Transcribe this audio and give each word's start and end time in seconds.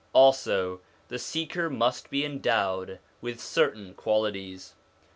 Also, 0.13 0.81
the 1.09 1.19
seeker 1.19 1.69
must 1.69 2.09
be 2.09 2.25
endowed 2.25 2.97
with 3.21 3.39
certain 3.39 3.93
qualities. 3.93 4.73